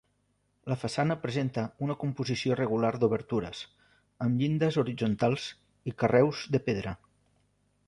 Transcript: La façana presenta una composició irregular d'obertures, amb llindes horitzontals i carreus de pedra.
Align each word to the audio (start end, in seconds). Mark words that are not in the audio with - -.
La 0.71 0.77
façana 0.83 1.17
presenta 1.25 1.65
una 1.87 1.95
composició 2.03 2.55
irregular 2.55 2.91
d'obertures, 3.03 3.61
amb 4.27 4.41
llindes 4.41 4.81
horitzontals 4.85 5.47
i 5.93 5.97
carreus 6.05 6.45
de 6.57 6.65
pedra. 6.71 6.99